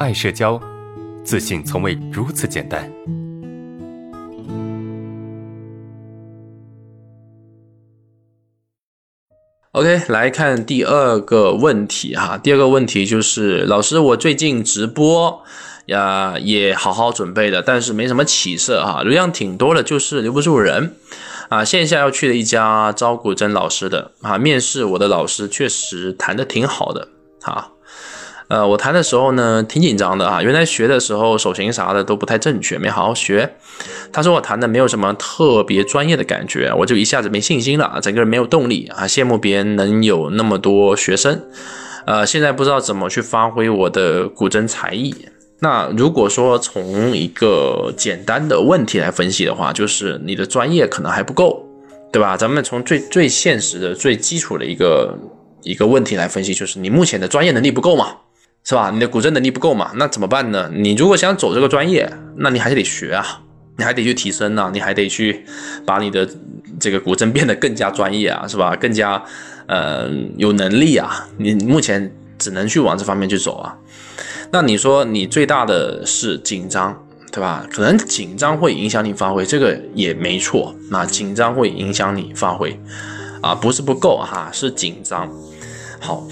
[0.00, 0.60] 爱社交，
[1.22, 2.90] 自信从未如此简单。
[9.70, 12.36] OK，来看第二个问题哈。
[12.36, 15.42] 第二个问题就是，老师，我最近直播
[15.86, 20.96] 呀也好好准备的，但是没什么起色哈，流量挺多的，就是留不住人
[21.48, 21.64] 啊。
[21.64, 27.08] 线下要去的一家招古筝老师的啊，面试我的老师确实谈的挺好的
[27.42, 27.70] 啊。
[28.48, 30.42] 呃，我弹的时候呢，挺紧张的啊。
[30.42, 33.54] 原来学的时候手型啥的都不太正确，没好好学。
[34.12, 39.04] 他说我弹的没有什么特别专业的感觉，我就一下子没信心了，整个人没有动力啊。
[39.06, 41.42] 羡慕别人能有那么多学生，
[42.06, 45.14] 呃，现在不知道怎么去发挥我的古筝才艺。
[45.60, 51.64] 那如果说从一个简单的问题来分析的话，就是你的专业可能还不够，
[52.12, 52.36] 对吧？
[52.36, 55.18] 咱们从最最现实的、最基础的一个
[55.62, 58.16] 一个问题来分析，就是你目前的专业能力不够嘛。
[58.66, 58.90] 是吧？
[58.90, 59.90] 你的古筝能力不够嘛？
[59.96, 60.70] 那怎么办呢？
[60.72, 63.42] 你如果想走这个专业，那你还是得学啊，
[63.76, 65.44] 你还得去提升啊，你还得去
[65.84, 66.26] 把你的
[66.80, 68.74] 这个古筝变得更加专业啊，是吧？
[68.74, 69.22] 更加
[69.66, 71.28] 呃有能力啊。
[71.36, 73.76] 你目前只能去往这方面去走啊。
[74.50, 77.66] 那你说你最大的是紧张，对吧？
[77.70, 80.74] 可能紧张会影响你发挥，这个也没错。
[80.90, 82.80] 那紧张会影响你发挥
[83.42, 85.30] 啊，不是不够哈，是紧张。
[86.00, 86.26] 好。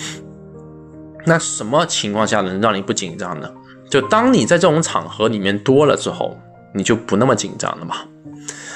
[1.25, 3.51] 那什么情况下能让你不紧张呢？
[3.89, 6.37] 就当你在这种场合里面多了之后，
[6.75, 7.97] 你就不那么紧张了嘛。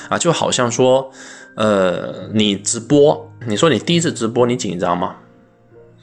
[0.09, 1.11] 啊，就好像说，
[1.57, 5.17] 呃，你直播，你说你第一次直播你紧张吗？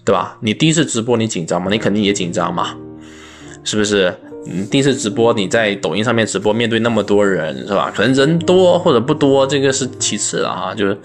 [0.04, 0.38] 对吧？
[0.42, 1.70] 你第一次直播你紧张吗？
[1.72, 2.76] 你肯定也紧张嘛，
[3.64, 4.14] 是不是？
[4.46, 7.90] 嗯，第一次直播你在抖音上面直播，面对那么多人，是吧？
[7.96, 11.00] 可能人多或者不多，这个是其次了哈，就是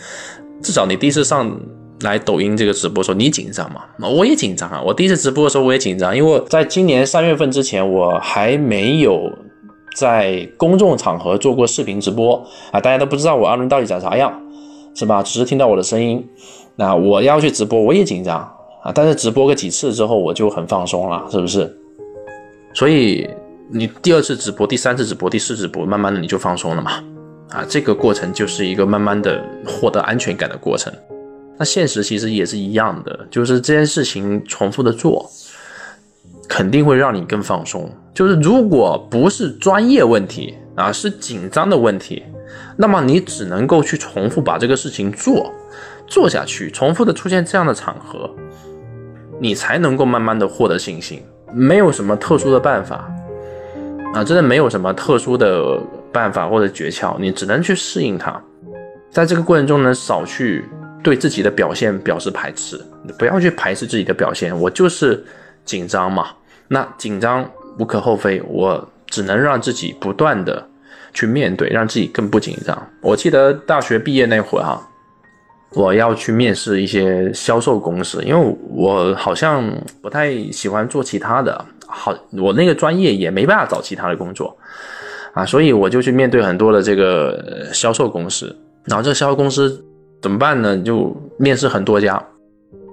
[0.61, 1.57] 至少你第一次上。
[2.01, 3.83] 来抖音这个直播时候，你紧张吗？
[3.99, 4.83] 我也紧张啊！
[4.85, 9.31] 我第一次直播的时候我也紧张，因为在今年三月份之前，我还没有
[9.97, 12.37] 在公众场合做过视频直播
[12.71, 14.33] 啊，大家都不知道我阿伦到底长啥样，
[14.95, 15.23] 是吧？
[15.23, 16.25] 只是听到我的声音。
[16.77, 18.39] 那我要去直播，我也紧张
[18.85, 21.77] 啊，但是直播个几次之后，我就很放松了，是不是？
[22.75, 23.29] 所以
[23.73, 26.93] 你第二次直播、第三次直播、第四次直播，慢慢的你就放松了嘛？
[27.51, 30.93] 啊，这个过程就是一个慢慢的获得安全感的过程。
[31.59, 35.29] 那现实其实也是一样的，就是这件事情重复的做，
[36.49, 37.91] 肯定会让你更放松。
[38.15, 42.23] 就是如果不是专业问题啊，是紧张的问题，
[42.77, 45.53] 那么你只能够去重复把这个事情做
[46.07, 48.31] 做下去，重复的出现这样的场合，
[49.41, 51.21] 你才能够慢慢的获得信心。
[51.53, 53.11] 没有什么特殊的办法
[54.15, 55.77] 啊，真的没有什么特殊的
[56.13, 58.41] 办法或者诀窍，你只能去适应它，
[59.11, 60.65] 在这个过程中呢，少去。
[61.03, 62.79] 对自己的表现表示排斥，
[63.19, 64.59] 不要去排斥自己的表现。
[64.59, 65.25] 我就是
[65.65, 66.29] 紧张嘛，
[66.67, 67.49] 那紧张
[67.79, 70.67] 无可厚非，我只能让自己不断的
[71.15, 72.77] 去面对，让自己更不紧张。
[73.01, 74.89] 我记得大学毕业那会儿哈，
[75.71, 79.65] 我要去面试一些销售公司，因为我好像
[80.03, 84.55] 不太喜欢做其他的，好，我那个专业也没办法找其他的工作
[85.33, 88.55] 啊，所以我就去面对很多的这个销售公司，
[88.85, 89.85] 然后这销售公司。
[90.21, 90.77] 怎么办呢？
[90.79, 92.15] 就面试很多家，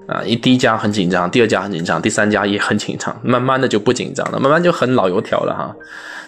[0.08, 5.76] 啊，一第一家很紧张，第二家很紧张，第三家也很紧张，慢慢的就不紧张了，慢慢就很老油条了哈。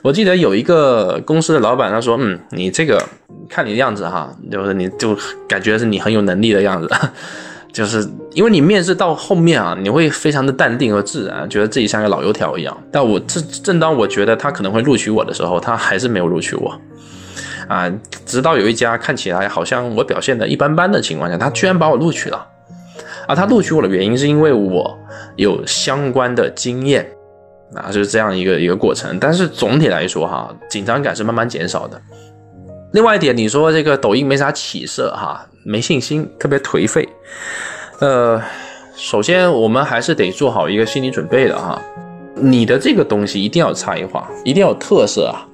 [0.02, 3.04] 我记得有一个公司的老板他说，嗯，你这个
[3.50, 6.90] 看你的样子哈，就是你就感觉是你很有能力的样子，
[7.74, 12.76] 就是因为你面试到后面啊，你会非常的淡定和自然，觉得自己像个老油条一样。
[12.92, 16.80] 但我正正当我觉得他可能会录取我的时候，他还是没有录取我。
[17.68, 17.92] 啊，
[18.26, 22.48] 直到有一家看起来好像我表现的一般般的情况下，他居然把我录取了。
[23.28, 24.98] 啊他录取我的原因是因为我
[25.36, 27.06] 有相关的经验，
[27.76, 29.20] 啊，就是这样一个一个过程。
[29.20, 32.02] 但是总体来说哈，紧张感是慢慢减少的。
[32.94, 37.08] 另外一点，你说这个抖音没啥起色哈，没信心，特别颓废。
[38.00, 38.42] 呃，
[38.96, 41.82] 首先我们还是得做好一个心理准备的哈，
[42.36, 45.46] 你的这个东西一定要差异化，一定要有特色啊。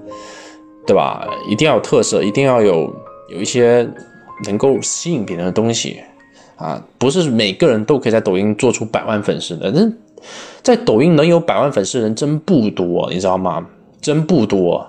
[0.85, 1.27] 对吧？
[1.49, 2.93] 一定要有特色，一定要有
[3.29, 3.89] 有一些
[4.45, 6.01] 能够吸引别人的东西
[6.57, 6.83] 啊！
[6.97, 9.71] 不是每个人都可以在抖音做出百万粉丝的。
[9.71, 9.91] 那
[10.61, 13.65] 在抖音能有百万粉丝的人真不多，你知道吗？
[14.01, 14.85] 真不多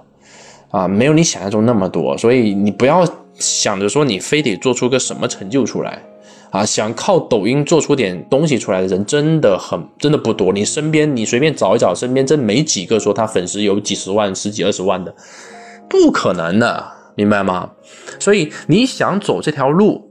[0.70, 0.88] 啊！
[0.88, 2.18] 没有你想象中那么多。
[2.18, 6.02] 所以你不要想着说你非得做出个什么成就出来
[6.50, 6.64] 啊！
[6.64, 10.52] 想靠抖音做出点东西出来的人真的很真的不多。
[10.52, 15.14] 你身边你随便找一找，身边真没几个说他粉丝有几十万、十几二十万的。
[15.88, 16.84] 不可能的，
[17.14, 17.70] 明白吗？
[18.18, 20.10] 所以你想走这条路，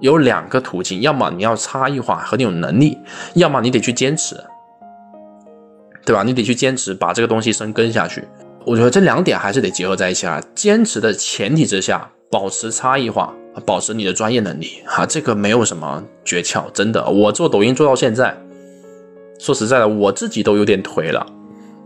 [0.00, 2.98] 有两个途径：要么你要差异化和你有能力，
[3.34, 4.36] 要么你得去坚持。
[6.04, 6.24] 对吧？
[6.24, 8.26] 你得去坚持把这个东西深耕下去。
[8.66, 10.42] 我觉得这两点还是得结合在一起啊。
[10.52, 13.32] 坚持的前提之下，保持差异化，
[13.64, 17.08] 保持你的专业能力哈，这个没有什么诀窍，真的。
[17.08, 18.36] 我做抖音做到现在，
[19.38, 21.24] 说实在的，我自己都有点颓了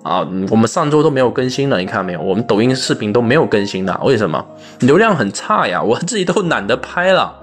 [0.06, 0.28] 啊。
[0.50, 2.20] 我们上周都没有更新了，你看没有？
[2.20, 4.44] 我们抖音视频都没有更新的，为什么？
[4.80, 7.34] 流量很差呀，我自己都懒得拍了。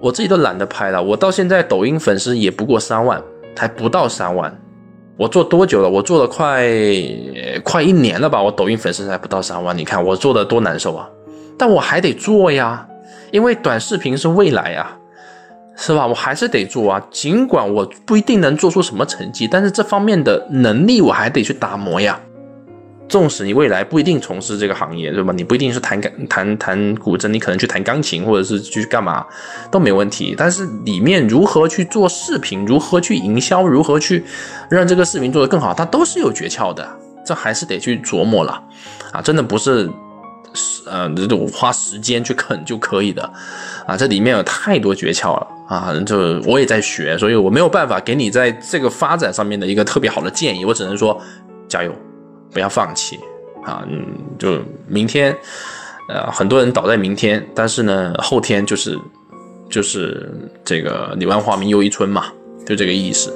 [0.00, 3.22] 我自己都懒得拍了，我到现在抖音粉丝也不过三万，
[3.56, 4.52] 还不到三万。
[5.16, 5.88] 我做多久了？
[5.88, 6.66] 我做了快
[7.62, 8.42] 快一年了吧？
[8.42, 11.08] 我抖音粉丝才不到三万，你看我做的多难受啊！
[11.56, 12.84] 但我还得做呀，
[13.30, 14.90] 因为短视频是未来呀，
[15.76, 16.06] 是吧？
[16.06, 22.18] 我还是得做啊，尽管我不一定能做出什么成绩，但是这方面的能力我还得去打磨呀。
[23.08, 25.34] 纵使你未来不一定从事这个行业，对吧？
[25.36, 29.26] 你不一定是弹钢弹弹古筝，你可能去弹钢琴，或者是去干嘛
[29.70, 30.34] 都没问题。
[30.36, 34.24] 但是里面如何去做视频，如何去营销，如何去
[34.70, 36.88] 让这个视频做得更好，它都是有诀窍的。
[37.24, 38.60] 这还是得去琢磨了
[39.12, 39.22] 啊！
[39.22, 39.88] 真的不是
[40.90, 43.22] 呃这种花时间去啃就可以的
[43.86, 43.96] 啊！
[43.96, 45.92] 这里面有太多诀窍了啊！
[46.04, 51.20] 就我也在学，所以我没有办法给你在这个发展上面的一个特别好的建议，我只能说
[51.66, 51.92] 加油。
[52.52, 53.18] 不要放弃
[53.64, 53.82] 啊！
[53.88, 54.04] 嗯，
[54.38, 55.34] 就明天，
[56.06, 58.98] 呃，很多人倒在明天，但是呢，后天就是
[59.70, 60.30] 就是
[60.62, 62.26] 这个“柳暗花明又一村”嘛，
[62.66, 63.32] 就这个意思。